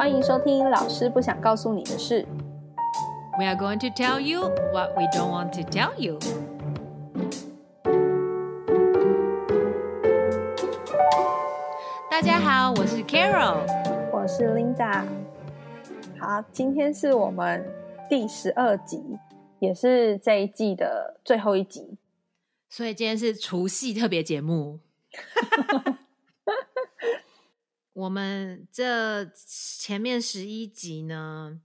[0.00, 2.26] 欢迎收听老师不想告诉你的事。
[3.38, 6.18] We are going to tell you what we don't want to tell you.
[12.10, 13.58] 大家好，我是 Carol。
[14.10, 15.04] 我是 Linda。
[16.18, 17.62] 好，今天是我们
[18.08, 19.04] 第十二集，
[19.58, 21.98] 也是这一季的最后一集。
[22.70, 24.80] 所以今天是除夕特别节目。
[27.92, 31.60] 我们这前面十一集呢，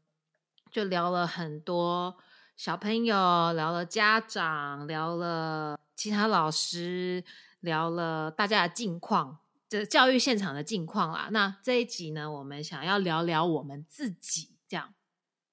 [0.72, 2.16] 就聊了很多
[2.56, 3.16] 小朋友，
[3.54, 7.24] 聊了家长，聊了其他老师，
[7.60, 9.38] 聊了大家的近况，
[9.70, 11.30] 这教育现场的近况啦。
[11.32, 14.94] 那这一集呢，我们想要聊聊我们自己，这样。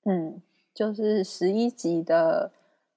[0.04, 0.40] 嗯，
[0.74, 2.50] 就是十一集的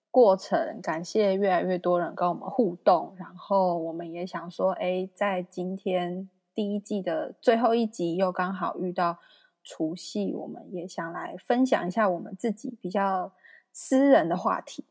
[0.10, 9.20] 过程，感谢越来越多人跟我们互动，然后我们也想说，哎，在今天第一季的最后一集，又刚好遇到
[9.64, 13.34] 除夕，我们也想来分享一下我们自己比较
[13.74, 14.86] 私人的话题。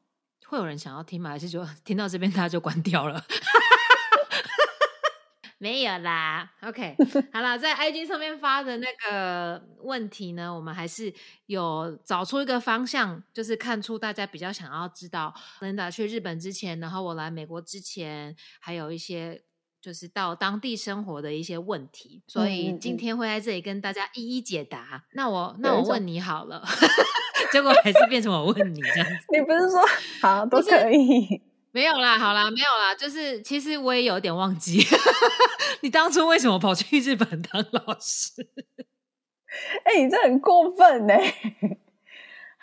[0.46, 1.30] 会有人想要听吗？
[1.30, 3.24] 还是就 听到这边大家就关掉了？
[5.56, 6.94] 没有啦，OK，
[7.32, 11.10] 好了，在 IG 上面发的那个问题呢，我们还是
[11.46, 19.42] 有找出一个方向，就是看出大家比较想要知道，Linda 去日本之前，然后我来美国之前，还有一些
[19.84, 25.04] 就是到当地生活的一些问题，所以今天会在这里跟大家一一解答。
[25.12, 26.64] 那我那我问你好了，
[27.52, 29.14] 结果还是变成我问你这样子。
[29.30, 29.82] 你不是说
[30.22, 31.42] 好都是可以？
[31.70, 34.82] 没有啦，好啦，没有啦，就是其实我也有点忘记，
[35.82, 38.48] 你当初为什么跑去日本当老师？
[39.84, 41.14] 哎、你这很过分呢、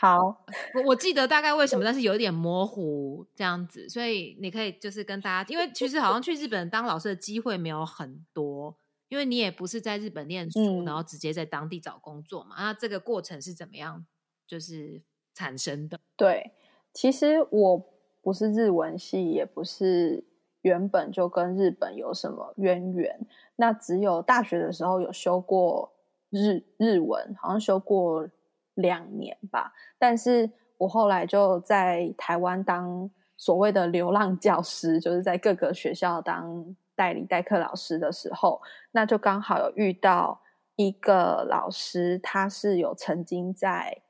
[0.02, 8.76] 好，我我记得大概为什么，但是有点模糊这样子，所以你可以就是跟大家，因为其实好像去日本当老师的机会没有很多，
[9.10, 14.04] 因为你也不是在日本念书，嗯然后直接在当地找工作嘛，那这个过程是怎么样
[14.48, 15.04] 就是
[15.36, 16.00] 产生的？
[16.18, 16.52] 对，
[16.92, 17.86] 其实我
[18.24, 20.26] 不是日文系，也不是
[20.64, 23.28] 原本就跟日本有什么渊源。
[23.58, 25.94] 那只有大学的时候有修过
[26.32, 28.28] 日日文，好像修过
[28.76, 29.74] 两年吧。
[29.98, 38.62] 但是我后来就在台湾当所谓的流浪教师，就是在各个学校当代理代课老师的时候，
[38.92, 40.42] 那就刚好有遇到
[40.76, 44.02] 一个老师，他是有曾经在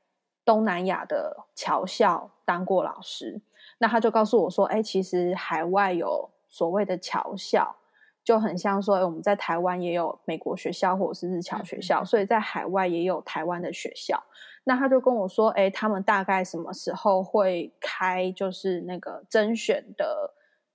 [0.44, 3.40] 东南亚的侨校当过老师，
[3.78, 7.76] 那他就告诉我说：“哎，其实海外有所谓的侨校，
[8.24, 14.22] 就很像说，哎，我们在台湾也有美国学校或者是日侨学校，所以在海外也有台湾的学校。”
[14.64, 20.34] 那他就跟我说：“哎，他们大概什么时候会开就是那个甄选的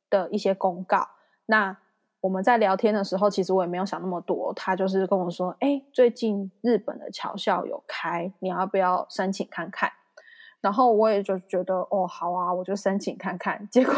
[0.10, 1.08] 的一些公告？”
[1.48, 1.78] 那
[2.20, 4.52] 我们在聊天的时候，其实我也没有想那么多。
[4.54, 9.90] 他就是跟我说：“哎，最近日本的桥校有开，你要不要申请看看？”
[10.60, 13.94] 然后我也就觉得：“哦，好啊，我就申请看看。”结果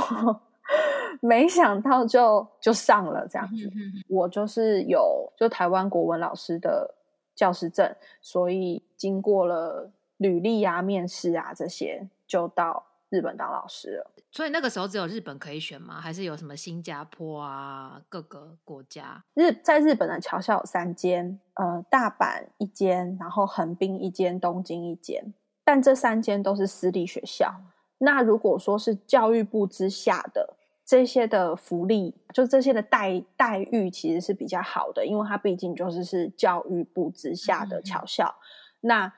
[1.21, 3.71] 没想到就就上了这样子。
[4.07, 6.94] 我就是有就台湾国文老师的
[7.39, 14.11] 教师证，所以经过了履历啊、面试啊这些，就到日本当老师了。
[14.29, 16.01] 所以那个时候只有日本可以选吗？
[16.01, 19.23] 还是有什么新加坡啊各个国家？
[19.35, 25.33] 日在日本的桥校有三间，呃，大阪一间，然后横滨一间，东京一间，
[25.63, 27.56] 但这三间都是私立学校。
[28.00, 30.49] 那如果说是教育部之下的
[30.89, 38.33] 这些的福利，就这些的待待遇其实是比较好的，因为它毕竟就是是教育部之下的侨校，
[38.79, 39.13] 那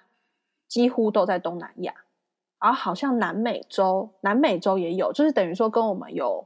[0.67, 1.93] 几乎都在东南亚。
[2.59, 6.45] 而好像南美洲，南美洲也有，就是等于说跟我们有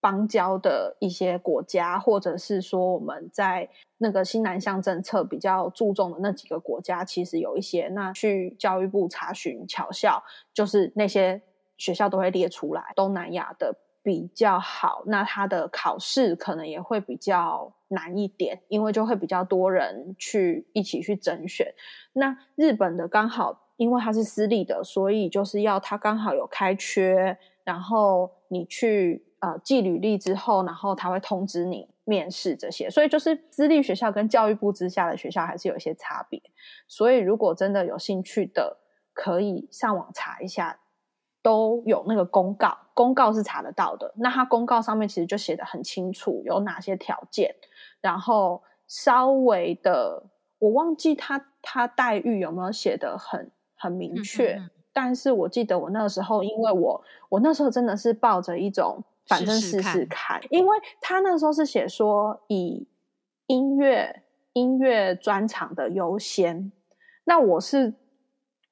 [0.00, 7.86] 邦交的一些国家，或者是说我们在那个新南向政策比较注重的那几个国家，其实有一些。
[7.92, 10.20] 那去教育部查询侨校，
[10.52, 11.40] 就是那些
[11.76, 13.72] 学校都会列出来，东南亚的
[14.08, 21.66] 比较好，那他的考试可能也会比较难一点，因为就会比较多人去一起去甄选。
[22.14, 23.64] 那日本的刚好。
[23.78, 36.42] 因为它是私立的，所以就是要它刚好有开缺，然后你去呃寄履历之后，然后他会通知你面试这些，所以就是私立学校跟教育部之下的学校还是有一些差别。
[36.88, 38.78] 所以如果真的有兴趣的，
[39.14, 40.80] 可以上网查一下，
[41.48, 44.12] 都有那个公告，公告是查得到的。
[44.16, 47.54] 那它公告上面其实就写的很清楚，有哪些条件，
[48.00, 50.24] 然后稍微的
[50.58, 53.50] 我忘记他他待遇有没有写的很。
[53.80, 62.88] 很明确，嗯嗯嗯但是我记得我那个时候，因为我我那时候真的是抱着一种反正试试试试看，因为他那时候是写说以
[63.46, 66.72] 音乐音乐专场的优先，
[67.22, 67.94] 那我是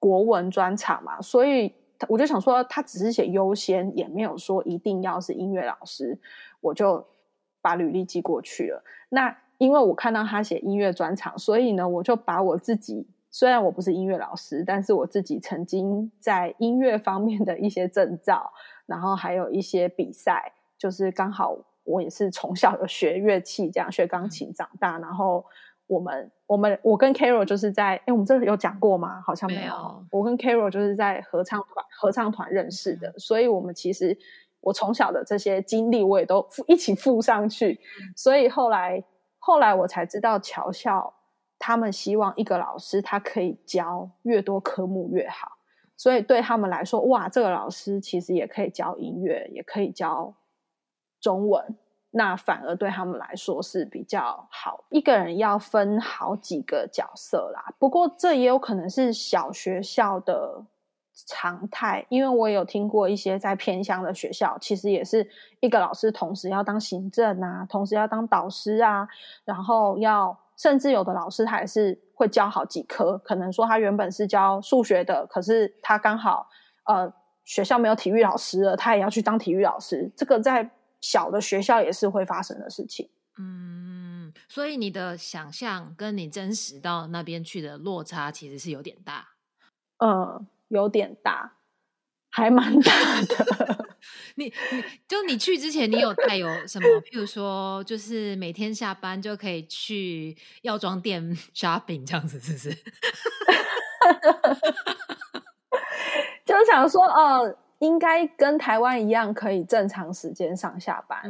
[0.00, 1.72] 国文专场嘛，所以
[2.08, 6.18] 我就想说，他只是写优先，也没有说一定要是音乐老师，
[6.60, 7.06] 我就
[7.60, 8.82] 把履历寄过去了。
[9.08, 18.52] 那因为我看到他写音乐专场，所以呢，我就把我自己虽然我不是音乐老师，但是我自己曾经在音乐方面的一些证照，
[18.86, 25.44] 然后还有一些比赛，就是刚好我也是从小有学乐器，这样学钢琴长大，然后。
[25.86, 29.20] 我们我们我跟 Carol 就是在哎，我们这有讲过吗？
[29.24, 30.04] 好像没有。
[30.10, 34.18] 我跟 Carol 就是在合唱团合唱团认识的，所以我们其实
[34.60, 37.80] 我从小的这些经历我也都一起附上去。
[38.16, 39.04] 所以后来
[39.38, 41.14] 后来我才知道，侨校
[41.58, 45.52] 他们希望一个老师他可以教越多科目越好。
[45.96, 50.34] 所以对他们来说，哇，这个老师其实也可以教音乐，也可以教
[51.20, 51.76] 中文。
[52.10, 54.84] 那反而对他们来说是比较好。
[54.90, 60.64] 一个人要分好几个角色啦，不过这也有可能是小学校的
[61.26, 65.26] 常态，因为我有听过一些在偏乡的学校，其实也是
[65.60, 69.08] 一个老师同时要当行政啊，同时要当导师啊，
[69.44, 76.46] 然后要甚至有的老师他也是会教好几科，可能说他原本是教数学的，可是他刚好
[76.84, 77.10] 呃
[77.44, 80.10] 学校没有体育老师了，他也要去当体育老师。
[80.16, 80.70] 这个在
[81.00, 83.08] 小的学校也是会发生的事情，
[83.38, 89.28] 嗯，所以你的想象跟你真实到那边去的落差其实是有点大，
[89.98, 91.52] 嗯，有点大，
[92.30, 93.86] 还蛮大的。
[94.36, 96.88] 你你就你去之前，你有带有什么？
[97.02, 102.70] 譬如说，就是每天下班就可以去药妆店 shopping 这样子，是不是？
[106.44, 107.58] 就想说，哦。
[107.78, 111.20] 应该跟台湾一样，可以正常时间上下班。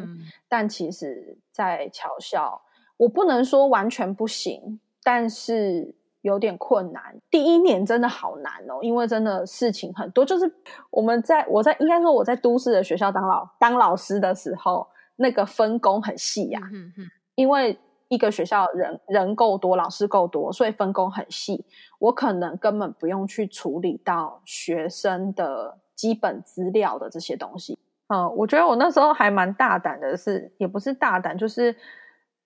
[0.48, 2.62] 但其实，在侨校，
[2.96, 7.20] 我不能说完全不行，但是有点困难。
[7.30, 10.24] 第一年真的好难哦，因为真的事情很多。
[10.24, 10.50] 就是
[10.90, 16.60] 我们在我在应该说我在都市的学校当老当老师的时候，那个分工很细呀。
[16.72, 17.76] 嗯嗯，因为
[18.06, 21.64] 一个学校人人够多，老师够多，所以分工很细。
[21.98, 25.78] 我可能根本不用去处理到学生的。
[25.96, 27.78] 基本资料的这些东西，
[28.08, 31.74] 嗯，我觉得我那时候还蛮大胆的，是也不是大胆，就是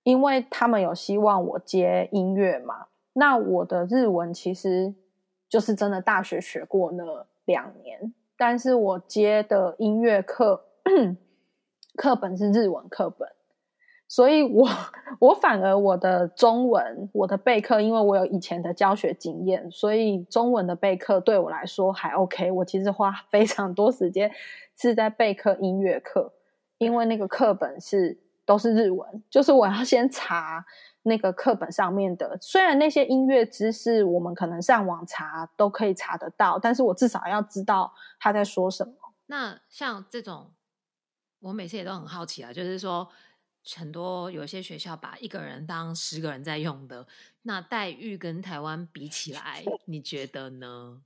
[0.04, 2.86] 因为他们有希望我接音乐嘛。
[3.12, 4.94] 那我的日文其实
[5.48, 7.04] 就是真的大学学过那
[7.44, 10.64] 两年，但是我接的音乐课
[11.98, 13.28] 课本是日文课本。
[14.10, 14.68] 所以，我
[15.20, 22.50] 我反而我的中文我的备课，因为我有以前的教学经验，所以中文的备课对我来说还 OK。
[22.50, 24.28] 我其实花 非常多时间
[24.76, 26.32] 是在备课音乐课，
[26.78, 30.66] 因为那个课本是都是日文，就是我要先查
[31.04, 32.36] 那个课本上面的。
[32.40, 38.92] 虽然那些音乐知识我们可能上网查都可以查得到，但是我至少要知道他在说什么。
[39.26, 40.50] 那像这种，
[41.42, 43.08] 我每次也都很好奇啊，就是说。
[43.76, 47.06] 很多有些学校把一个人当十个人在用的，
[47.42, 51.02] 那待遇跟台湾比起来，你觉得呢？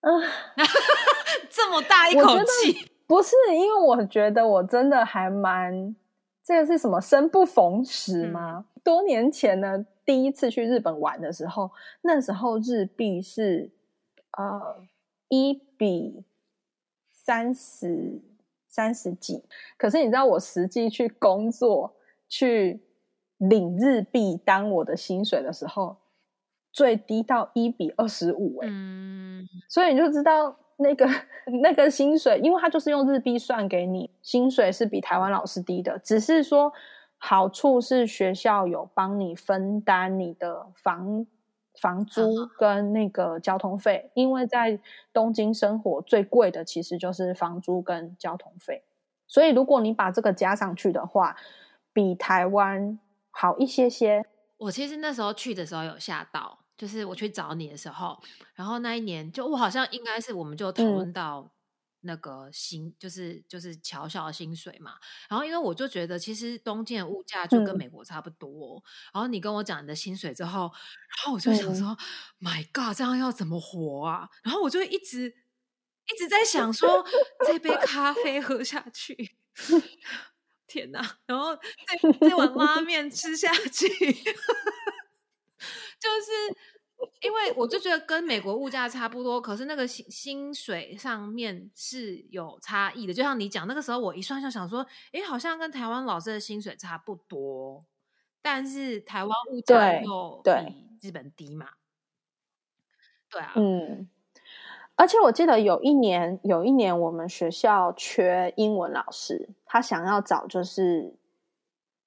[0.00, 0.10] 啊，
[1.50, 5.94] 这么大一口气，不是因为我觉得我真的还蛮
[6.42, 8.64] 这个是什么生不逢时吗？
[8.82, 13.70] 多年前呢，第一次去日本玩的时候，那时候日币是
[14.38, 14.82] 呃
[15.28, 16.24] 一比
[17.12, 18.22] 三十。
[18.72, 19.44] 三十几，
[19.76, 21.94] 可是你知道我实际去工作
[22.26, 22.82] 去
[23.36, 25.98] 领日币当我的薪水的时候，
[26.72, 28.68] 最低到一比二十五哎，
[29.68, 31.06] 所以你就知道那个
[31.62, 36.72] 那个薪水，因为他就是用日币算给你，薪水是比台湾老师低的，只是说
[37.18, 41.26] 好处是学校有帮你分担你的房。
[41.80, 44.78] 房租跟那个交通费，因为在
[45.12, 48.84] 东京生活最贵的其实就是房租跟交通费，
[49.26, 51.36] 所以如果你把这个加上去的话，
[51.92, 52.98] 比台湾
[53.30, 54.24] 好一些些。
[54.58, 58.18] 我其实那时候去的时候有吓到，就是我去找你的时候，
[58.54, 61.50] 然后那一年就我好像应该是我们就讨论到。
[62.02, 64.94] 那个薪就是就是侨校的薪水嘛，
[65.28, 68.82] 然后因为我就觉得其实东京的物价就跟美国差不多，
[69.12, 71.96] 然后你跟我讲你的薪水之后，然后我就想说
[72.40, 74.28] ，My God，这样要怎么活啊？
[74.42, 77.04] 然后我就一直一直在想说，
[77.46, 79.36] 这杯咖啡喝下去，
[80.66, 81.18] 天哪！
[81.26, 83.88] 然后这这碗拉面吃下去，
[87.42, 93.12] 为我就觉得跟美国物价差不多，可是那个薪薪水上面是有差异的。
[93.12, 97.84] 就像你讲，那个时候我一算就想说，哎，好像跟台湾老师的薪水差不多，
[98.40, 101.68] 但是台湾物价又比日本低嘛。
[103.30, 104.08] 对啊，嗯，
[104.94, 111.14] 而且我记得有一年，有一年我们学校缺英文老师，他想要找就是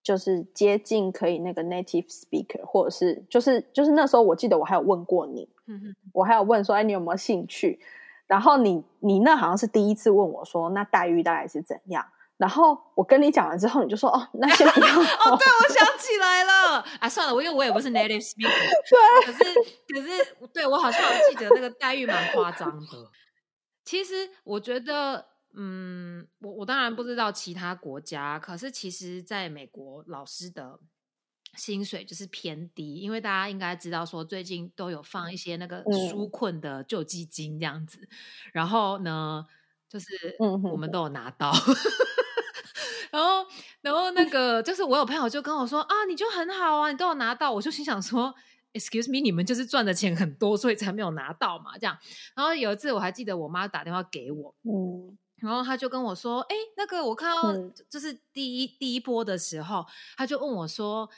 [0.05, 7.79] 就是接近可以那个 native speaker，或者是就是就是那时候我记得我还有问过你，嗯，我还有问说，哎，你有没有兴趣？
[8.27, 12.05] 然后你你那好像是第一次问我说，那待遇大概是怎样？
[12.37, 14.85] 然后我跟你讲完之后，你就说，哦，那先不要。
[14.93, 18.51] 哦，对，我想起来了啊，算了，我因为我也不是 native speaker，
[19.25, 19.53] 对，可是
[19.87, 22.85] 可是对我好像记得那个待遇蛮夸张的。
[23.83, 30.79] 其实我觉得，嗯，我我当然不知道其他国家，可是其实在美国老师的。
[31.57, 38.09] 薪水就是偏低，因为大家应该知道说，最近都有放一些那个纾困的救济金这样子，
[38.51, 39.47] 然后呢，
[39.87, 41.53] 就是我们都有拿到，
[43.09, 43.47] 然后
[43.79, 48.35] 然后那个就是我有朋友就跟我说啊，你就很好啊，你都有拿到，我就心想说
[48.73, 51.97] ，excuse me，你们就是赚的钱很多，所以才没有拿到嘛，这样。
[52.35, 57.53] 然后有一次我还记得我妈打电话给我，嗯，然后他就跟我说，哎，那个我看到
[57.89, 59.85] 就是第一第一波的时候，
[60.17, 61.09] 他就问我说。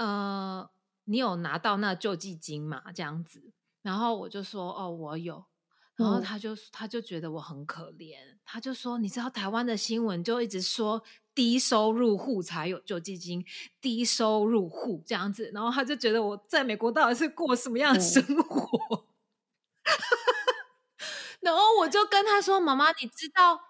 [0.00, 0.70] 呃，
[1.06, 2.84] 你有拿到那救济金吗？
[2.94, 3.50] 这样子，
[3.82, 5.44] 然后我就说，哦，我有。
[5.96, 8.14] 然后他就他就觉得我很可怜，
[8.44, 11.02] 他就说，你知道台湾的新闻就一直说
[11.34, 13.44] 低收入户才有救济金，
[13.80, 19.04] 低收入户这样子，然后他就觉得我在美国到底是过什么样的生活？
[21.48, 23.60] 然后我就跟他说，妈妈，你知道。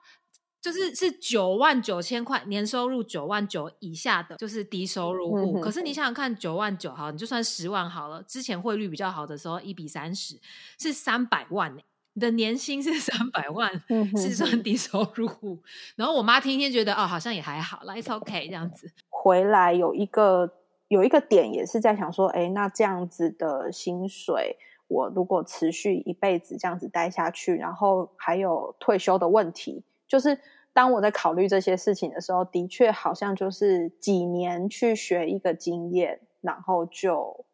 [0.60, 5.60] 就是是九万九千块年收入九万九以下的，就是低收入户。
[5.60, 8.20] 可是你想想看，九万九好，你就算十万好了。
[8.24, 10.36] 之前汇率比较好的时候，一比三十
[10.76, 11.80] 是三百万呢。
[12.14, 13.70] 你的年薪是三百万，
[14.16, 15.62] 是算低收入户。
[15.94, 18.90] 然后我妈天天觉得哦，好像也还好，It's okay 这样子。
[19.08, 20.52] 回来有一个
[20.88, 24.56] 有一个点也是在想说，哎，那这样子的薪水，
[24.88, 29.84] 我如果持续一辈子这样子待下去，然后还有退休的问题。
[30.06, 30.38] 就是
[30.72, 37.44] 当我在考虑这些事情的时候，的确好像就是几年去学一个经验，然后就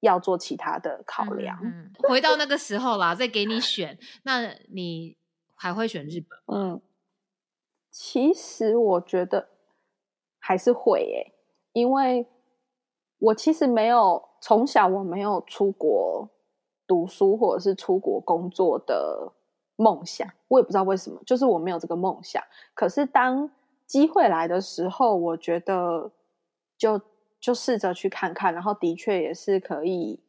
[0.00, 1.58] 要做其他的考量。
[2.08, 5.16] 回到那个时候啦，再给你选，那你
[5.54, 6.56] 还会选日本？
[6.56, 6.80] 嗯，
[7.90, 9.48] 其实我觉得
[10.38, 11.32] 还是会诶，
[11.72, 12.28] 因为
[13.18, 16.28] 我其实没有从小我没有出国
[16.86, 19.32] 读书或者是出国工作的。
[19.76, 22.40] 梦想，我也不知道为什么，就是我没有这个梦想。
[22.74, 23.50] 可是当
[23.88, 26.12] 机会来的时候，我觉得
[26.78, 27.00] 就
[27.40, 30.20] 就试着去看看，然后的确也是可以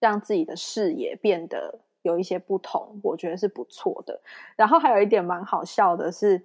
[0.00, 4.18] 让自己的视野变得有一些不同，我觉得是不错的。
[4.56, 6.42] 然后还有一点蛮好笑的是，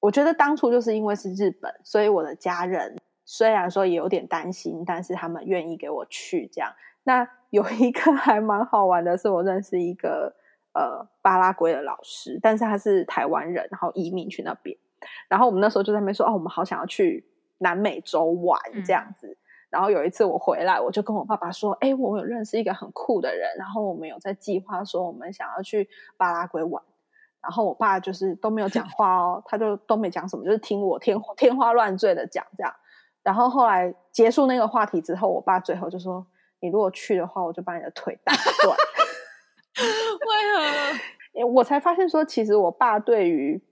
[0.00, 2.94] 我觉得当初就是因为是日本，所以我的家人
[3.24, 6.70] 虽然说也有点担心，但是他们愿意给我去这样。
[7.04, 10.34] 那有一个 还蛮好玩的是，我认识一个。
[10.72, 14.78] 呃，巴拉圭的老师，但是他是台湾人，然后移民去那边。
[15.28, 17.26] 然后我们那时候就在那边说，哦，我们好想要去
[17.58, 19.36] 南美洲玩这样子。
[19.68, 26.80] 然后有一次我回来，我就跟我爸爸说，哎，我有认识一个很酷的人，然后我们有在计划说，我们想要去巴拉圭玩。
[27.42, 32.72] 然后我爸就是都没有讲话哦，他就都没讲什么，就是听我天天花乱坠的讲这样。
[33.24, 36.24] 然后后来结束那个话题之后，我爸最后就说，
[36.60, 38.76] 你如果去的话，我就把你的腿打断。
[39.80, 41.46] 为何？
[41.54, 43.62] 我才发现说，其实我爸对于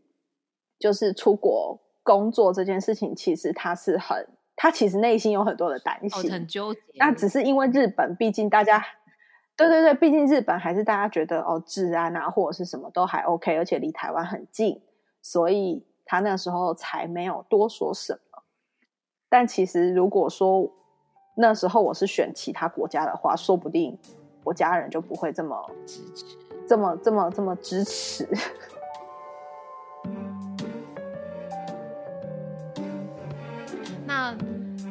[0.78, 4.26] 就是出国工作这件事情，其实他是很，
[4.56, 6.80] 他其实内心有很多的担心，很纠结。
[6.94, 8.82] 那只是因为日本，毕竟大家，
[9.56, 14.80] 对对对，毕竟日本还是大家觉得哦，治安啊或者是什么都还 OK，而且离台湾很近，
[15.20, 18.42] 所以他那时候才没有多说什么。
[19.28, 20.72] 但其实如果说
[21.40, 23.96] 那时候我是选其他国家的话，说不定。
[24.44, 26.24] 我家人就不会这么支持，
[26.66, 28.26] 这么这么这么支持。
[34.06, 34.34] 那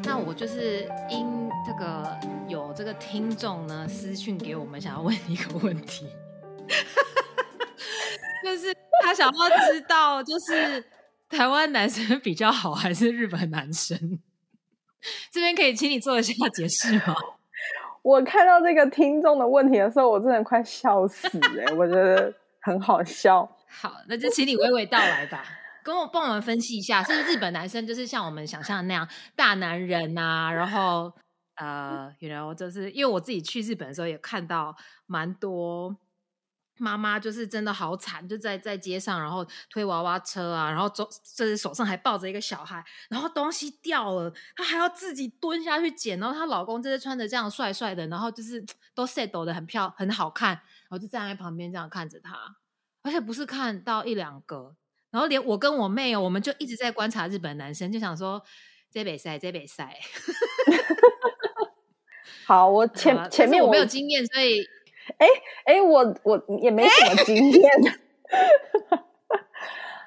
[0.03, 6.07] 那我就是因这个有这个听众呢私讯给我们，想要问一个问题，
[8.45, 8.71] 就是
[9.03, 10.85] 他想要知道，就是
[11.29, 14.19] 台湾男生比较好还是日本男生？
[15.31, 17.15] 这边可以请你做一下 解释吗？
[18.03, 21.27] 我看到这个听众的问题的时候，我真的快笑死
[21.59, 21.73] 哎！
[21.75, 23.49] 我觉得很好笑。
[23.69, 25.43] 好，那就请你娓娓道来吧，
[25.83, 30.49] 跟我帮我们分析一下，是不是日本男生就是像我们想象的那样大男人呐？
[30.53, 31.11] 然后
[31.57, 34.73] 呃，you know，就是因为我自己去日本的时候也看到
[35.05, 35.93] 蛮多
[36.79, 48.63] 妈妈就是真的好惨，就在在街上，然后推娃娃车啊，然后手这手上还抱着一个小孩，然后东西掉了，她还要自己蹲下去捡，然后她老公就是穿着这样帅帅的，然后就是
[48.95, 52.55] 都 set 的很漂很好看，然后就站在旁边这样看着她，
[53.03, 54.75] 而且不是看到一两个，
[55.11, 58.43] 然后连我跟我妹哦，我们就一直在观察日本男生，就想说
[58.91, 59.93] 这北塞这北塞。
[62.45, 64.63] 好，我 前前面我没有经验，所以。
[65.17, 65.27] 哎
[65.65, 67.71] 哎，我我也没什么经验。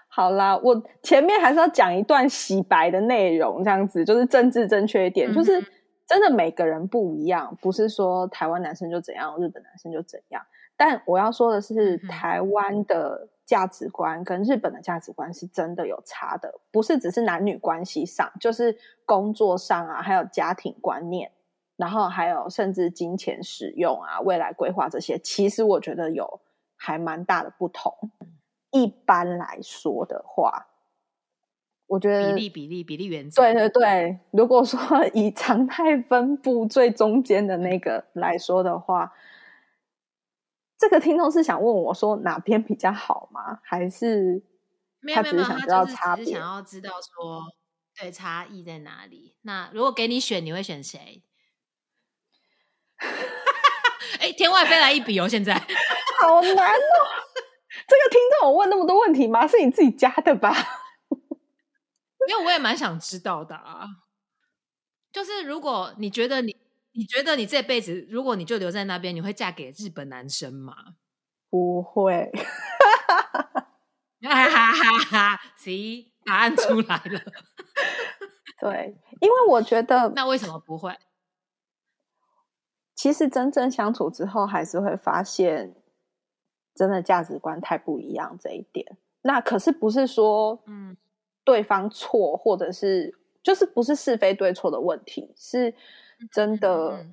[0.08, 5.64] 好啦，我前面还是要讲一段洗白的内容，这样子就是政治正确一点，就是
[6.06, 10.42] 真的每个人不一样，不是说台湾男生就怎样，日本男生就怎样。
[10.76, 18.76] 但我要说的是，台湾的价值观跟日本的价值观是真的有差的，不是只是男女关系上，就是
[19.06, 21.30] 工作上啊，还有家庭观念。
[21.80, 26.42] 然后还有甚至金钱使用啊，未来规划这些，其实我觉得有
[26.76, 27.90] 还蛮大的不同。
[28.70, 30.66] 一般来说的话，
[31.86, 34.18] 我觉得比例比例比例原则，对对对。
[34.30, 34.78] 如果说
[35.14, 39.14] 以常态分布最中间的那个来说的话，
[40.76, 43.58] 这个听众是想问我说哪边比较好吗？
[43.64, 44.42] 还是
[45.14, 46.26] 他只是想知道差别？
[46.26, 47.40] 想要知道说
[47.98, 49.34] 对差异在哪里？
[49.40, 51.24] 那如果给你选，你会选谁？
[54.20, 55.28] 哎，天外飞来一笔哦！
[55.28, 55.54] 现在
[56.20, 57.08] 好难哦。
[57.86, 59.46] 这个听众我问那么多问题吗？
[59.48, 60.54] 是你自己加的吧？
[62.28, 63.86] 因为我也蛮想知道的啊。
[65.12, 66.56] 就是如果你觉得你，
[66.92, 70.74] 你觉得你这辈子，如果你就留在那边，你会嫁给日本男生吗？
[71.48, 72.30] 不会。
[74.22, 75.40] 哈哈哈哈！
[75.56, 77.20] 行，答案出来了。
[78.60, 80.94] 对，因为我觉得，那为什么不会？
[83.00, 85.74] 其实真正相处之后，还是会发现
[86.74, 88.98] 真的价值观太不一样这一点。
[89.22, 90.94] 那可是不是说，嗯，
[91.42, 95.74] 对方错，或者是就是不是是非对错的问题，是
[96.30, 97.06] 真的。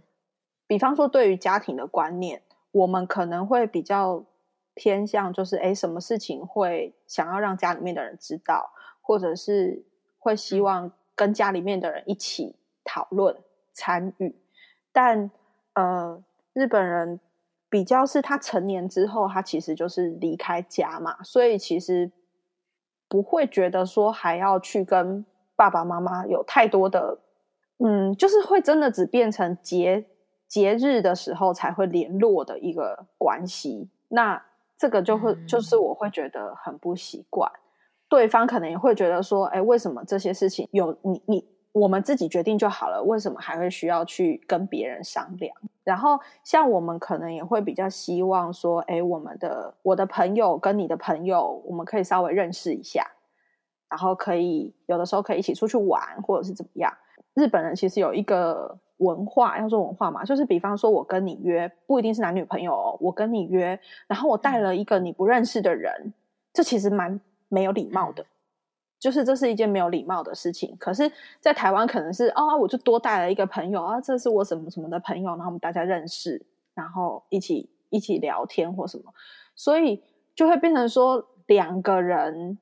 [0.68, 4.26] 比方说，对于家庭的观念，我们可能会比较
[4.74, 9.86] 偏向，就是哎，什么事情会想要让家里面的人知道，或者是
[10.20, 13.38] 会希望跟家里面的人一起讨论
[13.72, 14.36] 参与，
[14.92, 15.32] 但。
[15.78, 17.20] 呃，日本人
[17.70, 22.12] 比较是他成年之后，他其实就是离开家嘛，所以其实
[23.08, 25.24] 不会觉得说还要去跟
[25.56, 27.20] 爸爸妈妈有太多的，
[27.78, 30.04] 嗯，就是会真的只变成节
[30.48, 33.88] 节日的时候才会联络的一个关系。
[34.08, 34.44] 那
[34.76, 37.52] 这个就会就是我会觉得很不习惯，
[38.10, 41.57] 对方可能也会觉得说，哎，为什么这些事情有你你。
[41.78, 45.56] 我们自己决定就好了，为什么还会需要去跟别人商量？
[45.84, 53.06] 然后像我们可能也会比较希望说，哎，我们的我的朋友跟你的朋友，我们可以稍微认识一下，
[53.90, 56.94] 然后可以有的时候可以一起出去玩，或者是怎么样。
[57.34, 66.14] 日本人其实有一个文化，要说文化嘛，就是比方说我跟你约，不一定是男女朋友，哦我跟你约，然后我带了一个你不认识的人，
[66.52, 68.26] 这其实蛮没有礼貌的。
[69.00, 79.14] 就是这是一件没有礼貌的事情，可是，在台湾可能是哦，我就多带了一个朋友啊，这是我什么什么的朋友，然后我们大家认识，然后一起一起聊天或什么，
[79.56, 82.58] 所以就会变成说两个人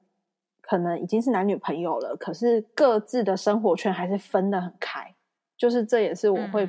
[0.62, 5.16] 可能已经是男女朋友了，可是各自的生活圈还是分得很开，
[5.58, 6.68] 就是这也是我会，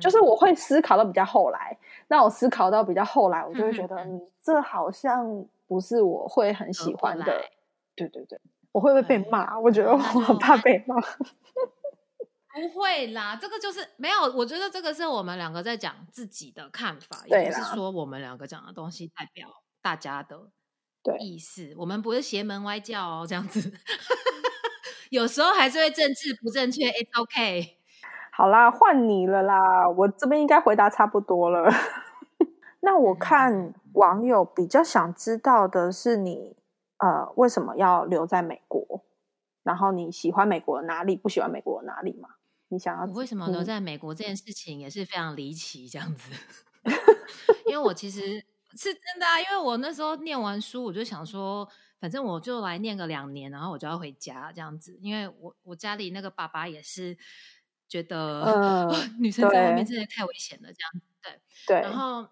[0.00, 1.76] 就是我会思考到比较后来，
[2.08, 7.24] 那我思考到比较后来，我就会觉得嗯这好像不是我会很喜欢的，
[7.94, 8.40] 对对对。
[8.76, 9.58] 我会不会被骂？
[9.58, 10.94] 我觉得我很怕被骂。
[12.52, 14.20] 不会啦，这个就是没有。
[14.34, 19.48] 我觉得这个是我们两个在讲自己的看法，也不是说我们两个讲的东西代表
[19.80, 20.38] 大家的
[21.18, 21.72] 意思。
[21.78, 23.72] 我们不是邪门歪教哦，这样子。
[25.08, 27.78] 有时候还是会政治不正确，It's OK。
[28.32, 31.70] 好啦，换你了啦，我这边应该回答差不多了。
[32.80, 36.56] 那我看网友比较想知道的是你。
[36.98, 39.04] 呃，为什么要留在美国？
[39.62, 41.16] 然后你喜欢美国哪里？
[41.16, 42.30] 不喜欢美国哪里吗？
[42.68, 46.32] 你想要为什么留在美国这件事情也是非常离奇，这样子。
[47.66, 48.20] 因为我其实
[48.76, 51.68] 是真的啊，因为我那时候念完书，我就想说，
[52.00, 54.96] 反正我就来念个两年，然后我就要回家这样子。
[55.02, 57.18] 因为我我家里那个爸爸也是
[57.88, 61.00] 觉得 女生在外面真的太危险了，这样子。
[61.22, 62.28] 对对，然后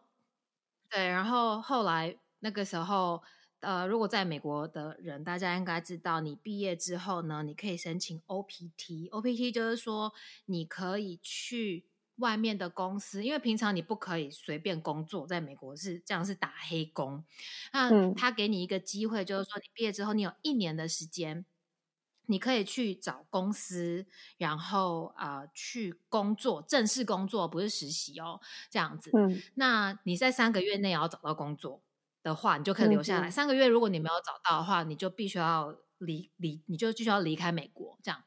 [0.89, 3.23] 对，然后后来那个时候。
[3.65, 9.09] 呃，如果在美国的人，大家应该知道，你毕业之后呢，你可以申请 OPT。
[9.11, 10.13] OPT 就是说，
[10.47, 17.25] 你可以去外面的公司，因为平常你不可以随便工作，在美国是这样，是打黑工。
[17.73, 21.45] 那他给你一个机会，就是说你毕业之后，你有一年的时间，
[22.27, 24.07] 你可以去找公司，
[24.39, 29.11] 然后啊去工作，正式工作，不是实习哦，这样子。
[29.13, 31.83] 嗯，那你在三个月内要找到工作
[32.25, 33.31] 的话，你就可以留下来。
[33.31, 37.97] 三个月如果你没有找到的话，你就必须要离离，你就必须要离开美国。
[38.03, 38.21] 这样，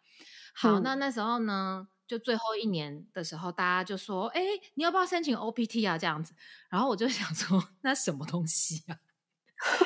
[0.55, 1.89] 好，那那时候呢？
[2.07, 4.41] 就最后一年的时候，大家就说：“哎，
[4.75, 6.33] 你要不要申请 OPT 啊？”这样子，
[6.69, 8.95] 然后我就想说：“那什么东西啊？”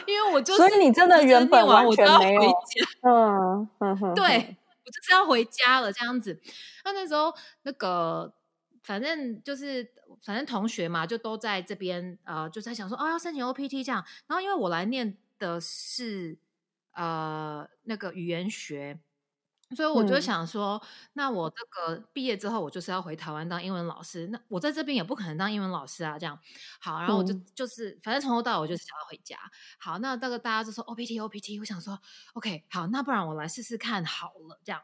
[0.06, 2.42] 因为我就所以你真的原本完全没有，
[3.02, 6.40] 嗯嗯，对我就是要回家了这样子。
[6.86, 8.32] 那那时候那个
[8.84, 16.38] 反正就是反正同学嘛，就都在这边呃，就在想说：“哦，要申请 OPT 这样。”然后因为我来念的是
[16.94, 19.00] 呃那个语言学。
[19.74, 24.28] 所以我就想说，那我这个毕业之后，我就是要回台湾当英文老师。
[24.28, 26.38] 那我在这边也不可能当英文老师啊，这样
[26.82, 27.00] 好。
[27.00, 29.38] 然后我就就是反正从头到尾我就是想要回家。
[29.80, 31.98] 好，那这个大家就说 OPT OPT，我想说
[32.34, 34.82] OK，好，那不然我来试试看好了，这样。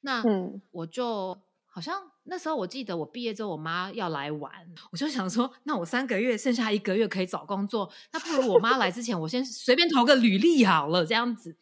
[0.00, 0.24] 那
[0.70, 1.38] 我就。
[1.74, 4.52] 好像那时候我记得我毕业之后，我妈要来玩，
[4.90, 11.56] 我就想说，那我三个月剩下一个月可以找工作，那不如我妈来之前，我先随便投个履历好了，这样子。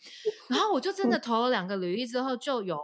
[0.48, 2.76] 然后我就真的投了两个履历之后，就有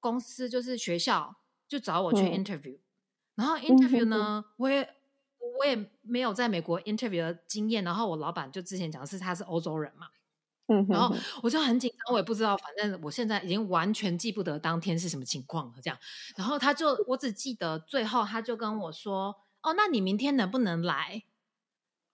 [0.00, 1.36] 公司就是学校
[1.68, 2.78] 就找我去 interview，
[3.34, 4.88] 然后 interview 呢，我也
[5.58, 10.06] 我也没有在美国 interview 的经验，然后我老板就之前讲的是他是欧洲人嘛。
[10.88, 15.74] 然后我就很紧张，我也不知道，反正我现在已经完全记不得当天是什么情况了。
[15.82, 15.98] 这样，
[16.36, 21.24] 然后他就，我只记得最后他就跟我说：“哦，那你明天能不能来？”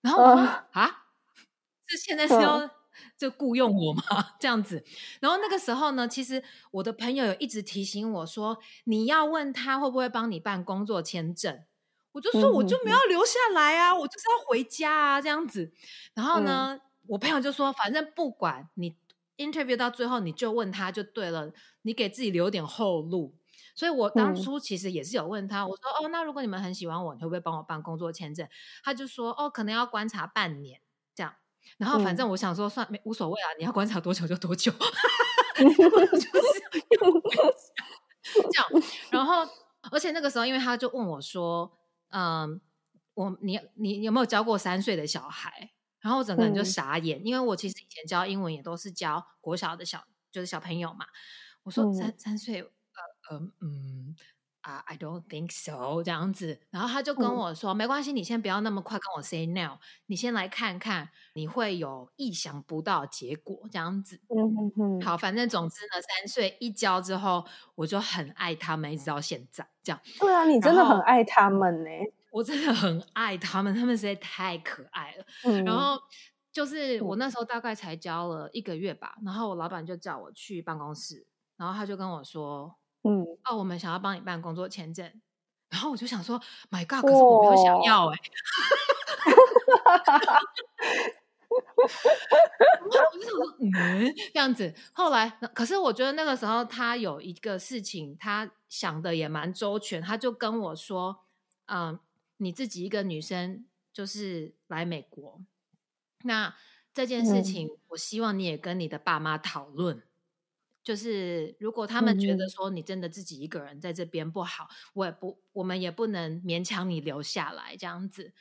[0.03, 1.05] 然后我说：“啊，
[1.87, 2.71] 这现在是要
[3.19, 4.03] 就雇佣我吗？
[4.41, 4.85] 这样子？”
[5.21, 6.43] 然后那个时候呢，其实
[6.73, 11.65] 我的朋友有一直提醒我说：“你要问他会不会帮你办工作签证。”
[12.13, 15.73] 我就说：“我就没有留下来啊，我就是要回家啊，这样子。”
[16.15, 16.81] 然后呢？
[17.09, 18.97] 我朋友就说：“反正不管你
[19.37, 23.35] interview 到最后，你就问他就对了，你给自己留点后路。”
[23.75, 28.47] 所以，我当初其实也是有问他，我说：“哦，那如果你们很喜欢我，你会不会帮我办工作签证？”
[28.83, 30.81] 他就说：“哦，可能要观察半年
[31.15, 31.35] 这样。”
[31.79, 34.73] 然后，反正我想说，算没无所谓啊，你要观察多久就多久。
[38.51, 38.67] 这样，
[39.11, 39.49] 然后，
[39.93, 41.79] 而且那个时候，因为他就问我说
[42.11, 42.61] ：“嗯，
[43.15, 51.07] 我你你有没有教过三岁的小孩？”然后我整个人就傻眼，因为我其实以前教英文也都是教国小的小，就是小朋友嘛。
[51.65, 52.69] 我说三三岁，呃
[53.31, 54.17] 呃嗯
[54.61, 56.61] 啊，I don't think so 这样子。
[56.71, 64.21] 然后他就跟我说，没关系，你先不要那么快跟我 say no，你先来看看，你会有意想不到结果这样子。
[64.29, 65.01] 嗯嗯嗯。
[65.01, 70.01] 好，反正总之呢，三岁一教之后，我就很爱他们，一直到现在这样。
[70.19, 71.91] 对啊，你真的很爱他们呢。
[72.31, 75.25] 我真的很爱他们，他们实在太可爱了。
[75.65, 75.99] 然后
[76.53, 85.21] 就是我那时候大概才教了一个月吧，然后我老板就叫我去办公室，然后他就跟我说：“嗯，哦，我们想要帮你办工作签证。”
[85.71, 88.19] 然后我就想说：“My God！” 可是我没有想要哎。
[92.81, 101.25] 我就想说：“嗯，这样子。”后来，可是我觉得那个时候他有一个事情，他想的也蛮周全，他就跟我说
[101.67, 102.01] ：“嗯。”
[102.39, 105.41] 你自己一个女生就是来美国，
[106.23, 106.57] 那
[106.95, 110.03] 这件事情，我希望你也跟你的爸妈讨论。
[110.83, 118.33] 就是如果他们觉得说你真的自己一个人在这边不好，我也不，我们也不能勉强你留下来这样子。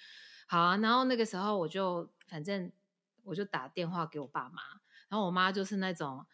[0.48, 2.72] 好啊，然后那个时候我就反正
[3.24, 4.62] 我就打电话给我爸妈，
[5.10, 6.26] 然后我妈就是那种。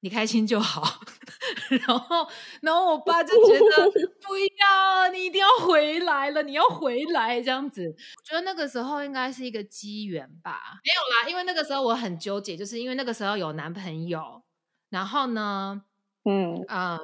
[0.00, 0.82] 你开心就好，
[1.70, 2.28] 然后，
[2.62, 3.90] 然后我爸就觉得
[4.22, 7.82] 不要，你一定要回来了，你要回来这样子。
[7.86, 14.42] 我觉得那个时候应该是一个机缘吧，没有啦，因为那个时候我很纠结，就是因为那个时候有男朋友，
[14.90, 15.82] 然后呢，
[16.24, 16.98] 嗯啊，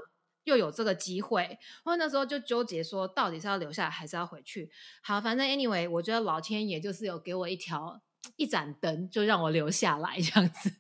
[0.45, 4.71] 又有这个机会，我那时候就纠结说，到底是要留下来还是要回去？
[5.03, 8.01] 好，反正 anyway，我觉得老天爷就是有给我一条
[8.37, 10.71] 一盏灯，就让我留下来这样子。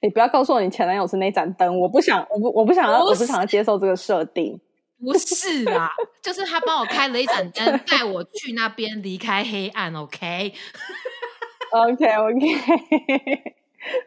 [0.00, 4.60] 你不要告诉我你前男友是那盏灯，我不想，我不，我不想要，我不想要接受这个设定。
[4.98, 9.92] 不是啦，就是他帮我开了一盏灯，带我去那边离开黑暗。
[9.94, 10.54] OK，OK，OK，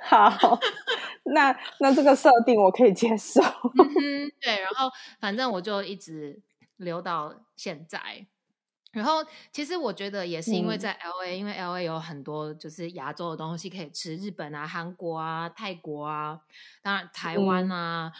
[0.02, 0.60] 好，
[1.25, 3.39] 那那这个设定我可以接受。
[4.41, 6.41] 对，然后反正我就一直
[6.78, 7.99] 留到现在。
[8.91, 16.41] 然后，其实我觉得也是因为在 L A，因为 L A 有很多就是亚洲的东西可以吃，日本啊、韩国啊、泰国啊，
[16.82, 18.12] 当然台湾啊，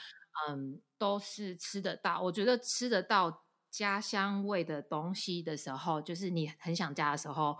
[0.48, 2.22] 嗯，都是吃得到。
[2.22, 7.58] 我觉得吃得到家乡味的东西的时候，就是你很想家的时候，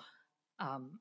[0.64, 1.00] 嗯，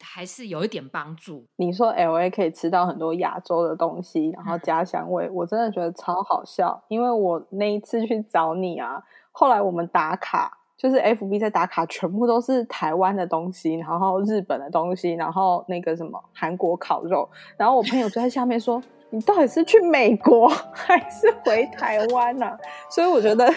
[0.00, 1.46] 还是有一点帮助。
[1.56, 6.86] 你说 L A 可以吃到很多亚洲的东西，然后家乡味，我真的觉得超好笑。
[6.88, 22.50] 因为我那一次去找你啊，后来我们打卡，就是 F B 在打卡，全部都是台湾的东西，然后日本的东西，然后那个什么韩国烤肉，然后我朋友就在下面说：“你到底是去美国 还是回台湾呢？”
[22.88, 23.52] 所以我觉得。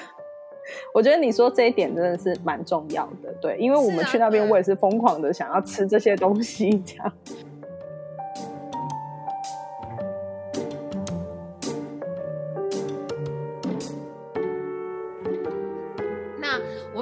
[0.93, 7.13] 我觉得你说这一点真的是蛮重要的，对，因为我们去那边，我也是疯狂的想要吃这些东西，这样。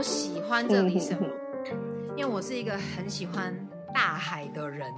[0.02, 1.28] 我喜欢这里什么？
[2.18, 3.56] 因为我是一个很喜欢
[3.94, 4.92] 大海的人，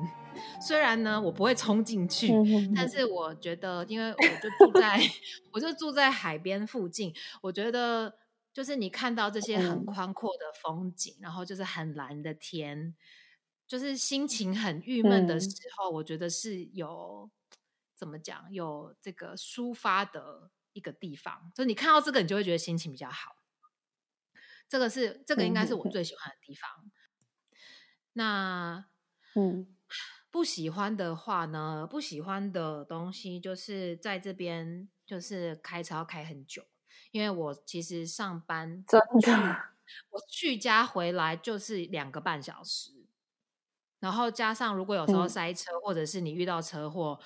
[0.65, 2.31] 虽然呢我不会冲进去，
[2.73, 4.97] 但是我觉得，因为我就住在，
[5.51, 8.15] 我就住在海边附近，我觉得。
[8.53, 12.95] 就是你看到这些很宽阔的风景，然后就是很蓝的天，
[13.67, 17.29] 就是心情很郁闷的时候，我觉得是有
[17.97, 21.51] 怎么讲，有这个抒发的一个地方。
[21.55, 23.35] 就你看到这个，你就会觉得心情比较好。
[24.73, 26.67] 这个是这个应该是我最喜欢的地方。
[28.13, 28.83] 那
[29.35, 29.67] 嗯，
[30.31, 31.85] 不喜欢的话呢？
[31.87, 36.65] 不喜欢的东西就是在这边，就是开车要开很久。
[37.11, 39.61] 因为我其实上班真的，
[40.09, 43.05] 我去家回来就是两个半小时，
[43.99, 47.19] 然后加上如果有时候塞车，或者是你遇到车祸，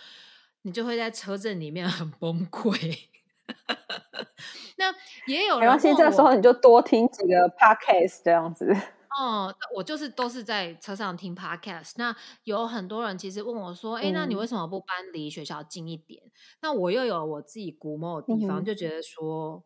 [0.63, 3.07] 你就会在车阵里面很崩溃。
[4.77, 4.93] 那
[5.25, 8.73] 也有没关系，这时候你就多听几个 podcast 这样子。
[9.19, 11.93] 哦，我就是都是在车上听 podcast。
[11.95, 16.21] 那有很多人其实问我说：“哎，那你为什么不搬离学校近一点？”
[16.61, 19.63] 那我又有我自己估摸的地方，就觉得说。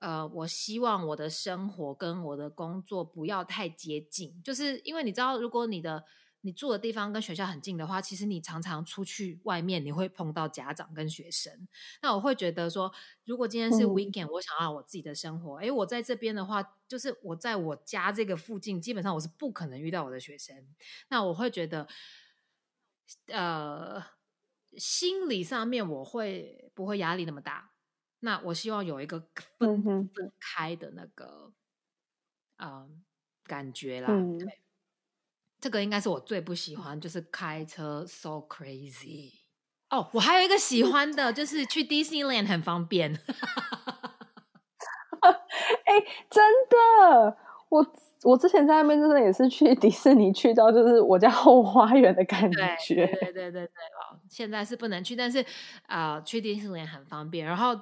[0.00, 6.02] 呃，我希望我的生活跟我的工作不要太接近，就是因为你知道，如果你的
[6.42, 11.68] 你住的地方跟学校很近的话，其实你常常出去外面，你会碰到家长跟学生。
[12.02, 12.92] 那我会觉得说，
[13.24, 20.56] 如果今天是 weekend，我想要我自己的生活，哎，我在这边的话，就是我在我家这个附近，基本上我是不可能遇到我的学生。
[21.08, 21.86] 那我会觉得，
[23.26, 24.02] 呃，
[24.76, 27.72] 心理上面我会不会压力那么大？
[28.20, 29.18] 那我希望有一个
[29.58, 31.52] 分分开的那个
[32.56, 32.86] 啊
[33.44, 34.60] 感觉啦，对，
[35.60, 39.32] 这个应该是我最不喜欢，就是开车 so crazy。
[39.90, 43.12] 哦，我还有一个喜欢的，就是去 Disneyland 很方便。
[45.20, 45.94] 哎，
[46.30, 47.36] 真的，
[47.68, 53.06] 我我之前在那边真的也是去迪士尼，去到就是我家后花园的感觉。
[53.06, 55.44] 对对对对对哦，现在是不能去，但是
[55.86, 57.78] 啊，去 Disneyland 很方便，然后。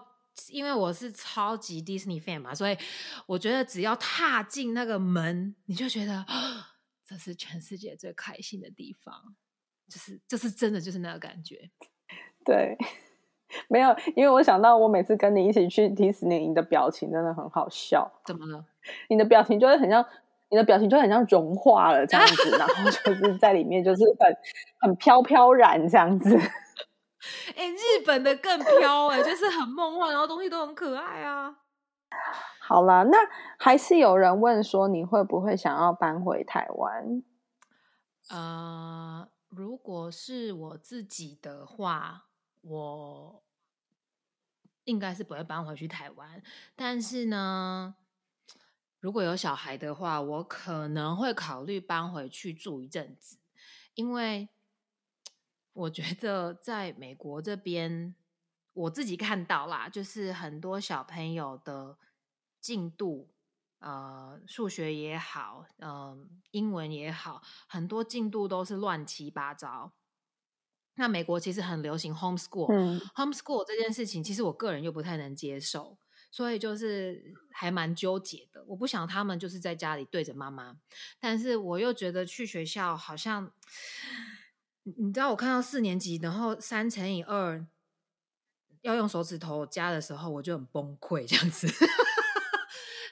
[0.51, 2.79] 因为我是超级 Disney fan 嘛，所以
[3.27, 6.25] 我觉得只要踏进那个门，你就觉得
[7.09, 9.15] 这是全世界最开心的地方，
[9.89, 11.71] 就是就是真的就是那个感觉。
[12.45, 12.77] 对，
[13.67, 18.21] 没有，因为我想到我每次跟你一起去迪士尼，你的表情真的很好笑。
[18.27, 18.63] 怎么了？
[19.09, 20.05] 你的表情就会很像，
[20.51, 24.37] 你的表情就很像融化了这样子，然后就 是在里面就是很
[24.81, 26.37] 很飘飘然这样子。
[27.57, 31.57] 哎，日本的更飘哎，就是很梦幻，然后东西都很可爱啊。
[32.61, 33.17] 好啦，那
[33.59, 37.23] 还是有人问说你会不会想要搬回台湾？
[38.29, 42.27] 呃，如果是我自己的话，
[42.63, 43.43] 我
[44.85, 46.43] 应该是不会搬回去台湾。
[46.77, 47.95] 但是呢，
[49.01, 53.39] 如果有小孩的话，我可能会考虑搬回去住一阵子，
[53.95, 54.49] 因为。
[55.75, 58.13] 我觉得在美国这边，
[58.79, 61.99] 我自己看到啦，就是很多小朋友的
[62.61, 63.29] 进度，
[63.81, 69.93] 呃，数学也好，嗯，英文也好，很多进度都是乱七八糟。
[70.95, 75.99] 那美国其实很流行 homeschool，homeschool 这件事情，其实我个人又不太能接受，
[76.31, 78.65] 所以就是还蛮纠结的。
[78.69, 80.77] 我不想他们就是在家里对着妈妈，
[81.19, 83.51] 但是我又觉得去学校好像。
[84.97, 87.67] 你知道我看到四年级，然后三乘以二
[88.83, 91.67] 要用手指头夹的时候，我就很崩溃这样子。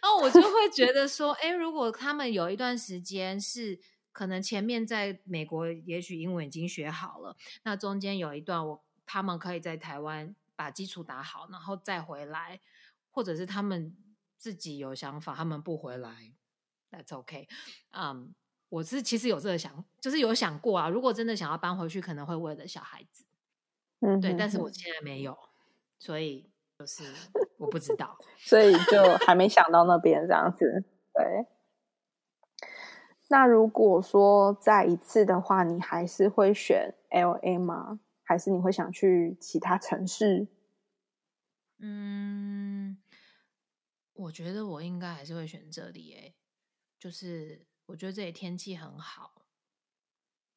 [0.03, 3.79] 然后我就会觉得说，哎，如果他们有一段时间是
[4.13, 12.61] 可能前面在美国，也许英文已经学好了，那中间有一段我他们可以在台湾把基础打好，然后再回来，
[13.11, 13.97] 或者是他们
[14.37, 16.33] 自己有想法，他们不回来
[16.91, 17.49] ，That's OK，
[17.91, 18.35] 嗯。
[18.69, 20.89] 我是其实有这个想，就是有想过啊。
[20.89, 23.25] 如果真的想要搬回去，可能会为了小孩子，
[24.01, 24.35] 嗯，对。
[24.35, 25.39] 但是我现在没有，
[25.99, 27.05] 所以就是
[27.59, 30.85] 我不知道，所以就还没想到那边这样子。
[31.13, 31.47] 对，
[33.29, 38.01] 那如果说再一次的话，你还是会选 L A 吗？
[38.23, 40.49] 还是你会想去其他城市？
[41.79, 42.99] 嗯，
[44.15, 46.13] 我觉得我应该还是会选这里。
[46.13, 46.35] 诶，
[46.99, 49.47] 就是我觉得这里天气很好，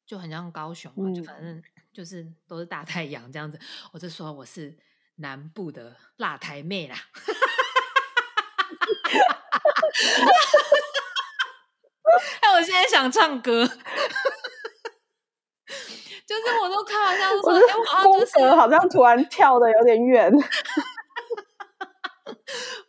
[0.04, 3.58] 就很像高雄嘛，就反正就是都是大太阳这样子。
[3.92, 4.76] 我就说我是
[5.20, 6.96] 南部的辣台妹啦。
[12.40, 13.74] 哎，我现在想唱歌，就
[16.36, 17.60] 是我都开玩笑说，哎，
[18.02, 20.32] 风格好像突然跳的有点远。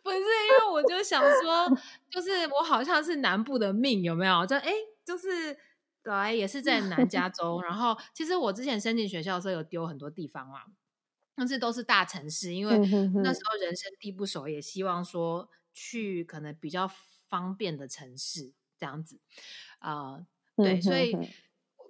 [0.02, 1.68] 不是，因为我就想说，
[2.10, 4.44] 就是我好像是南部的命，有没有？
[4.46, 4.72] 就哎，
[5.04, 5.56] 就是
[6.04, 10.62] 来也是在南加州，然后其实我之前申请学校的时候有丢很多地方嘛，
[11.34, 12.78] 但是都是大城市，因为
[13.14, 16.90] 那时候人生地不熟，也希望说去可能比较
[17.28, 18.52] 方便的城市。
[18.78, 19.20] 这样子，
[19.78, 21.12] 啊，对，所以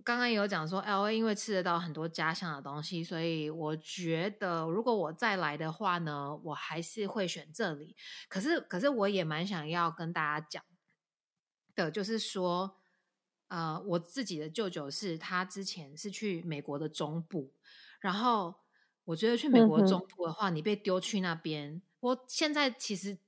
[0.04, 7.96] 刚刚有讲说，L A 因为吃得到很多家乡的东西，所以我觉得如果我再来的话呢，我还是会选这里。
[8.28, 10.62] 可是，可是我也蛮想要跟大家讲
[11.74, 12.76] 的，就是说，
[13.48, 17.54] 呃，我自己的舅舅是他之前是去美国的中部，
[18.00, 18.54] 然后
[19.04, 23.18] 我觉得去美国中部的话，你被丢去那边，我现在其实。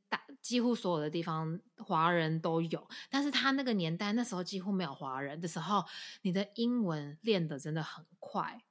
[0.41, 5.85] 几乎所有的地方华人都有，但是他那个年代那时候几乎没有华人的时候，
[6.23, 8.63] 你的英文练的真的很快。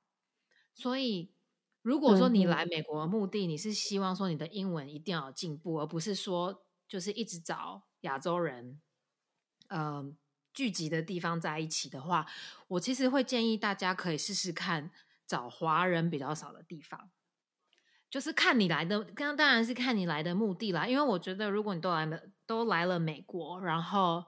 [0.73, 1.33] 所以
[1.81, 8.79] 如果说你来美国的目的，你是希望说你的英文一定要有进步，而不是说就是一直找亚洲人，
[9.67, 10.13] 呃，
[10.53, 12.25] 聚集的地方在一起的话，
[12.67, 14.91] 我其实会建议大家可以试试看
[15.27, 17.11] 找华人比较少的地方。
[18.09, 20.87] 就是看你来的，刚刚当然是看你来的目的啦。
[20.87, 24.23] 因为我觉得，如果你都来了，都来了美国，然后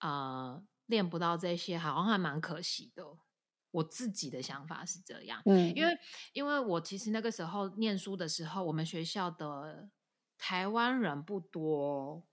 [0.00, 3.04] 呃练不到这些，好像还蛮可惜的。
[3.72, 5.98] 我自己的想法是这样，嗯，因为
[6.32, 9.90] 因为我其实那个时候念书的时候，我们学校的
[10.38, 12.26] 台湾人不多，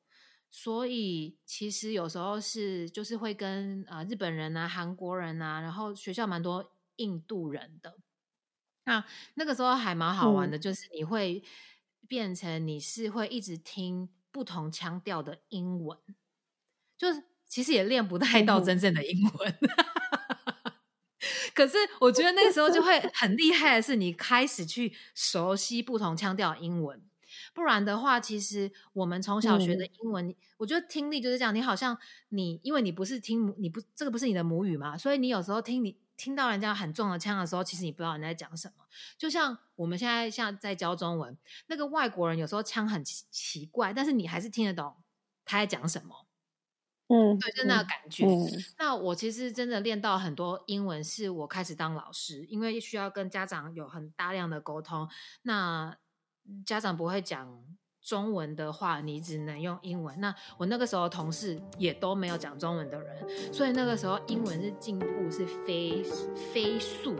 [0.49, 7.97] 所以其实有时候是就是会跟呃日本人啊、韩国人啊，然后学校蛮多印度人的。
[8.85, 11.41] 那那个时候还蛮好玩的，就是你会
[12.05, 15.97] 变成你是会一直听不同腔调的英文，
[16.97, 19.57] 就是其实也练不太到真正的英文。
[21.55, 27.01] 可是我觉得那个时候就会 很厉害的是，你开始去熟悉不同腔调英文，
[27.53, 31.97] 不然的话，其实我们从小学的英文，我觉得听力就是这样，你好像
[32.29, 36.02] 你因为你不是听你不这个不是你的母语嘛，所以你有时候听你。
[36.15, 38.85] 听到人家很重的枪的时候，其实你不知道人家在讲什么。
[39.17, 44.95] 就像我们现在像在教中文，那个外国人有时候枪很奇怪，但是你还是听得懂
[45.45, 46.27] 他在讲什么。
[47.07, 48.25] 嗯，对，就那个感觉。
[48.77, 55.09] 那我其实真的练到很多英文，是我开始当老师，因为需要跟家长有很大量的沟通。
[55.41, 55.97] 那
[56.65, 57.63] 家长不会讲。
[58.03, 60.19] 中文的话，你只能用英文。
[60.19, 66.03] 那我那个时候同事也都没有讲中文的人，所以那个时候英文是进步是飞
[66.53, 67.15] 飞速。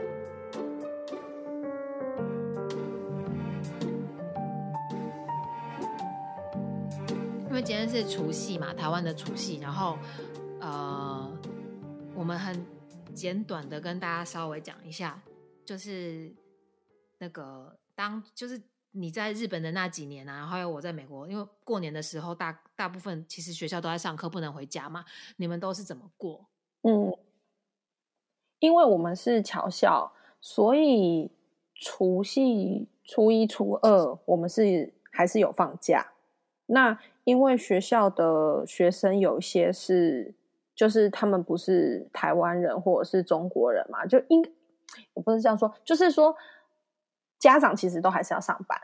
[7.48, 9.98] 因为今天是除夕嘛，台湾的除夕，然后
[10.60, 11.32] 呃，
[12.14, 12.66] 我们很
[13.14, 15.22] 简短的跟大家稍微讲一下，
[15.64, 16.36] 就是
[17.20, 18.62] 那个当就是。
[18.96, 25.04] 你在日本的那几年啊，还有我在美国，因为过年的时候大大部分其实学校都在上课，不能回家嘛。
[25.38, 26.46] 你们都是怎么过？
[26.84, 27.12] 嗯，
[28.60, 31.32] 因为我们是侨校，所以
[31.74, 36.12] 除夕、初一、初二我们是还是有放假。
[36.68, 40.36] 那因为学校的学生有一些是，
[40.76, 44.46] 就是他们不是台湾人或者是中国人嘛，就应
[45.16, 46.36] 我不是这样说，就是说。
[47.44, 48.80] 家长其实都还是要上班，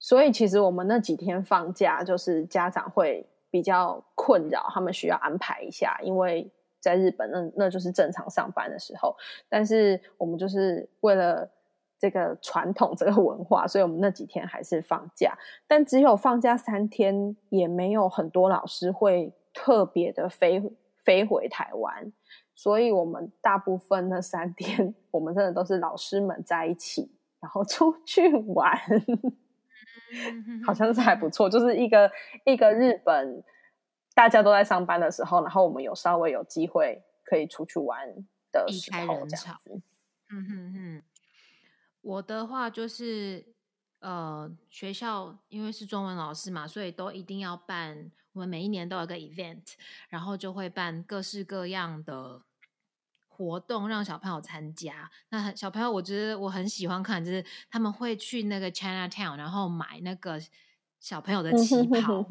[0.00, 9.16] 所以其实我们那几天放假，就是家长会比较困扰，他们需要安排一下，因为在日本那那就是正常上班的时候。
[9.48, 11.48] 但是我们就是为了
[11.96, 15.38] 这个传统这个文化，所以我们那几天还是放假。
[15.68, 20.60] 但只有放假三天，也没有很多老师会特别的飞
[21.04, 22.12] 飞回台湾，
[22.56, 27.12] 所以我们大部分那三天，我们真的都是老师们在一起。
[27.40, 28.78] 然后出 去玩，
[30.66, 31.48] 好像是还不错。
[31.48, 32.10] 就是一个
[32.44, 33.42] 一个日本，
[34.14, 38.06] 大家都在上班的时候，然后我们有稍微有机会可以出去玩
[38.52, 39.80] 的时候，这样子。
[40.32, 41.02] 嗯哼哼，
[42.02, 43.44] 我的话就是
[43.98, 48.10] 呃，学校因为是中文老师嘛，所以都一定要办。
[48.32, 49.74] 我们每一年都有个 event，
[50.08, 52.40] 然后就会办各式各样的
[53.40, 55.10] 活动，让小朋友参加。
[55.30, 60.38] 那小朋友，我觉得我很喜欢看，就是他们会去那个 China Town，然后买那个
[60.98, 62.26] 小朋友的旗袍。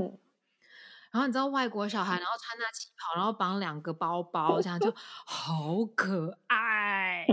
[1.11, 4.93] 然后你知道外国小孩，然后穿那旗袍，然后绑两个包包，这样就
[5.25, 6.55] 好可爱，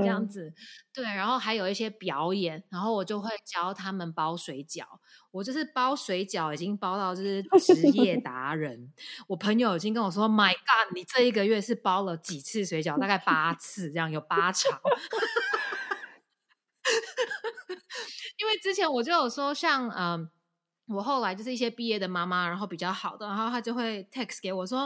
[0.01, 0.53] 这样子。
[0.93, 4.85] 对，然后还有一些表演，然后我就会教他们包水饺。
[5.31, 8.93] 我就是包水饺，已经包到就是职业 达人。
[9.29, 12.99] 我朋友已经跟我说：“My God，你这一个月是包了几次水饺？
[12.99, 14.81] 大概八次，这样有八场。
[18.39, 20.31] ”因为之前我就有说，像嗯。
[20.89, 24.81] 我后来就是一些毕业的妈妈，然后比较好的，然后她就会 text 给我说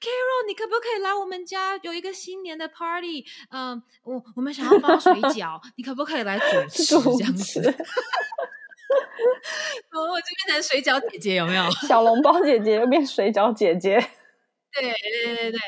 [0.00, 3.24] ：“Carol，你可不可以来我们家有一个新年的 party？
[3.50, 7.60] 嗯，我我们想要包水 饺，你可不可以来主持这样子？”
[9.92, 11.70] 我就变成水饺姐姐，有没有？
[11.88, 13.98] 小笼包姐姐又变水饺姐姐。
[14.74, 15.60] 对对对对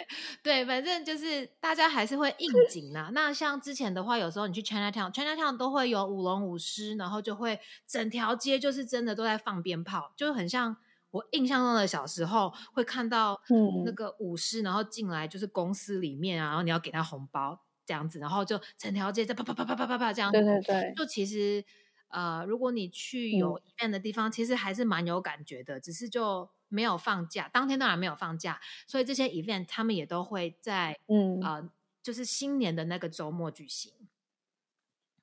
[0.42, 3.11] 对，反正就是大家还是会应 景呐。
[3.12, 10.76] 那像之前的话，有时候你去 China Town，China Town 都会有舞龙舞狮，然后就会整条街就是真的都在放鞭炮，就很像
[11.11, 13.40] 我印象中的小时候会看到
[13.84, 20.32] 那个舞狮，然后进来就是公司里面啊，然后你要给他红包这样子，然后就整条街在啪啪啪啪啪啪啪这样。
[20.32, 21.64] 对对对，就其实
[22.09, 26.48] 呃，如果你去有 event 的地方，其实还是蛮有感觉的，只是就。
[26.68, 31.70] 没有放假，当天当然没有放假，所以这些 event 他们也都会在嗯呃，
[32.02, 33.92] 就是新年的那个周末举行，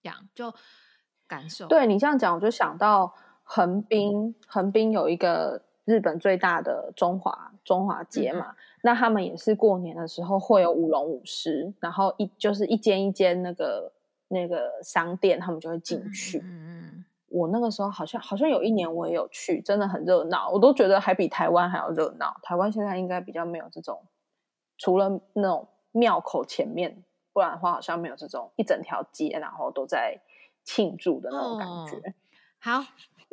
[0.01, 0.55] 这样就
[1.27, 1.67] 感受。
[1.67, 3.13] 对你这样讲，我就想到
[3.43, 13.91] 横滨，横滨有一个日本最大的中华中华街嘛，那他们也是过年的时候会有舞龙舞狮，然后一就是一间一间那个
[14.33, 16.39] 那个商店，他们就会进去。
[16.43, 17.05] 嗯
[17.35, 22.35] 我那个时候好像好像有一年我也有去，真的很热闹，我都觉得还比台湾还要热闹。
[22.43, 24.03] 台湾现在应该比较没有这种，
[24.77, 27.03] 除了那种庙口前面，
[27.33, 30.21] 不然的话好像没有这种一整条街，然后都在
[30.63, 32.13] 庆祝的那种感觉。
[32.59, 32.83] 好，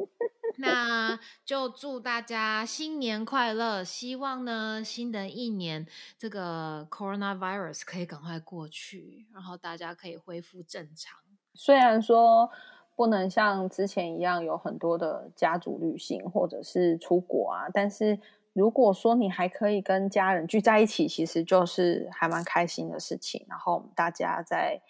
[0.58, 3.84] 那就祝大家新年快乐！
[3.84, 5.86] 希望呢，新的一年
[6.18, 11.18] 这个 coronavirus 可以赶快过去，然后大家可以恢复正常。
[11.54, 12.50] 虽然说。
[12.96, 18.20] 不能像之前一样有很多的家族旅行或者是出国啊，但是
[18.52, 23.46] 如果说你还可以跟家人聚在一起，其实就是还蛮开心的事情。
[23.48, 24.82] 然后大家在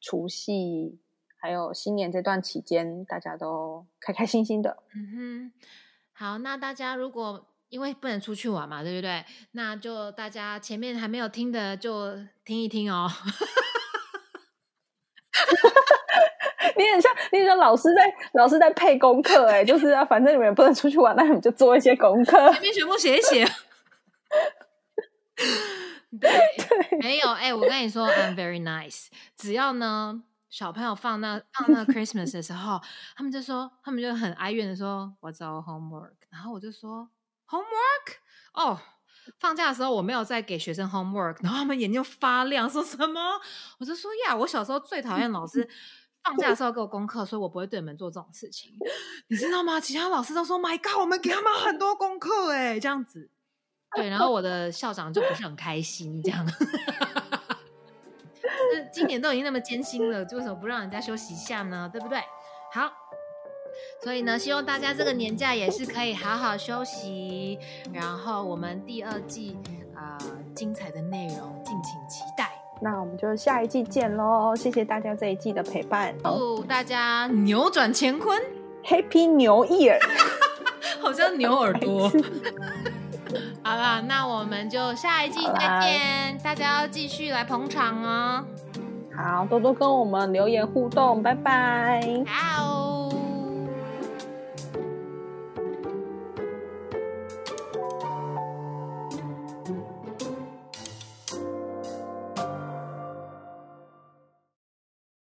[0.00, 0.98] 除夕
[1.40, 4.82] 还有新年这段期间，大家都开开心心的。
[4.94, 5.52] 嗯哼，
[6.12, 9.24] 好，那大家如果因为不能出去玩嘛，对不对？
[9.52, 12.14] 那就大家前面还没有听的就
[12.44, 13.08] 听一听哦。
[16.76, 18.02] 你很像，你像老师在
[18.34, 23.44] 老师在配功课，哎，就是啊，反正你们不能出去玩，那你们就做一些功课，前面全部写一写。
[26.20, 26.30] 对，
[27.00, 29.08] 没有，哎，我跟你说，I'm very nice。
[29.36, 32.80] 只要呢，小朋友放那 放那 Christmas 的时候，
[33.16, 36.14] 他们就说，他们就很哀怨的说，What's our homework？
[36.30, 37.10] 然后我就说
[37.48, 38.16] ，Homework？
[38.54, 38.80] 哦，
[39.38, 43.40] 放假的时候我没有再给学生 homework，然后他们眼睛发亮，说什么？
[43.78, 45.68] 我就说呀，我小时候最讨厌老师。
[46.24, 48.74] 放假的时候给我功课，所以我不会对你们做这种事情，
[49.28, 49.80] 你知道吗？
[49.80, 53.30] 其他老师都说：“My God，我们给他们很多功课，哎，这样子。”
[53.96, 56.44] 对，然后我的校长就不是很开心，这样。
[58.88, 61.88] 那今年都已经那么艰辛了，为什么不让人家休息一下呢？
[61.92, 62.18] 对不对？
[62.72, 62.90] 好，
[64.02, 67.58] 所以呢，希望大家这个年假也是可以好好休息，
[67.92, 69.58] 然后我们第二季
[69.94, 70.16] 啊，
[70.54, 72.52] 精彩的内容敬请期待。
[72.80, 74.54] 那我们就下一季见喽！
[74.54, 78.40] 谢谢大家这一季的陪伴，祝大家扭转乾坤
[78.84, 79.98] ，Happy New Year！
[81.02, 82.08] 好像牛耳朵。
[83.64, 88.44] 好了，那我们就下一季再见，大家要继续来捧场哦。
[89.20, 92.00] 好，多多跟我们留言互动，拜拜。